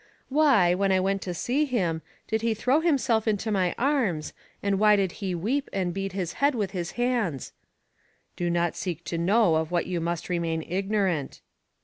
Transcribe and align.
"Why, 0.29 0.73
when 0.73 0.91
I 0.91 0.99
went 0.99 1.21
to 1.21 1.33
see 1.35 1.63
him, 1.65 2.01
did 2.27 2.41
he 2.41 2.55
throw 2.55 2.79
himself 2.79 3.27
into 3.27 3.51
my 3.51 3.75
arms, 3.77 4.33
and 4.63 4.79
why 4.79 4.95
did 4.95 5.11
he 5.21 5.35
weep 5.35 5.69
and 5.71 5.93
beat 5.93 6.13
his 6.13 6.33
head 6.41 6.55
with 6.55 6.71
his 6.71 6.93
hands?" 6.93 7.53
"Do 8.35 8.49
not 8.49 8.75
seek 8.75 9.03
to 9.03 9.19
know 9.19 9.53
of 9.53 9.69
what 9.69 9.85
you 9.85 10.01
must 10.01 10.27
remain 10.27 10.65
ignorant." 10.67 11.41